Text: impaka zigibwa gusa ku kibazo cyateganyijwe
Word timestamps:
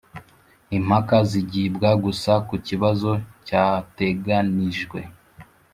impaka 0.77 1.17
zigibwa 1.29 1.89
gusa 2.03 2.31
ku 2.47 2.55
kibazo 2.67 3.11
cyateganyijwe 3.47 4.99